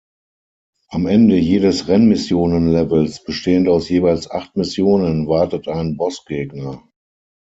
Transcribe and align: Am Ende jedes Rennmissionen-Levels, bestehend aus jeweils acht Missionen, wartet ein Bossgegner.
Am 0.89 1.05
Ende 1.05 1.35
jedes 1.37 1.87
Rennmissionen-Levels, 1.87 3.23
bestehend 3.23 3.69
aus 3.69 3.87
jeweils 3.87 4.31
acht 4.31 4.55
Missionen, 4.57 5.27
wartet 5.27 5.67
ein 5.67 5.95
Bossgegner. 5.95 6.81